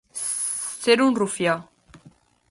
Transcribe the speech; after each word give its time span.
Ser 0.85 0.95
un 1.05 1.13
rufià. 1.19 1.53